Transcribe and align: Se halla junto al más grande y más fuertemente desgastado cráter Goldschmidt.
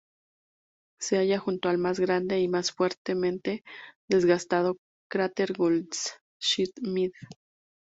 Se 0.99 1.17
halla 1.19 1.37
junto 1.37 1.69
al 1.69 1.77
más 1.77 1.99
grande 1.99 2.39
y 2.39 2.47
más 2.47 2.71
fuertemente 2.71 3.63
desgastado 4.09 4.77
cráter 5.07 5.53
Goldschmidt. 5.53 7.13